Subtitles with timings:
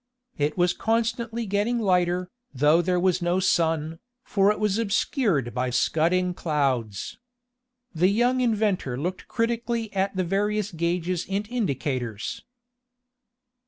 [0.39, 5.69] It was constantly getting lighter, though there was no sun, for it was obscured by
[5.69, 7.19] scudding clouds.
[7.93, 12.43] The young inventor looked critically at the various gages and indicators.